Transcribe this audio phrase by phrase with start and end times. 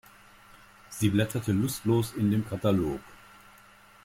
[0.89, 3.01] Sie blätterte lustlos in dem Katalog.